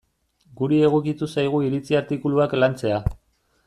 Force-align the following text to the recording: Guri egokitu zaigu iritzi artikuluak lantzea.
Guri 0.61 0.79
egokitu 0.87 1.29
zaigu 1.35 1.61
iritzi 1.69 2.01
artikuluak 2.03 2.61
lantzea. 2.63 3.03